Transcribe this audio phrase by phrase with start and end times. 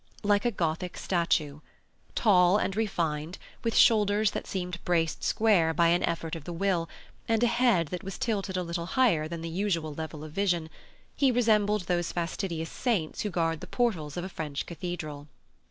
[0.23, 1.59] Like a Gothic statue.
[2.15, 6.89] Tall and refined, with shoulders that seemed braced square by an effort of the will,
[7.27, 10.71] and a head that was tilted a little higher than the usual level of vision,
[11.15, 15.27] he resembled those fastidious saints who guard the portals of a French cathedral.